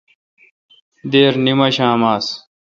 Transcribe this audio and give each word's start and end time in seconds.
دیر 1.11 1.33
نیمشام 1.45 2.01
آس۔ 2.15 2.27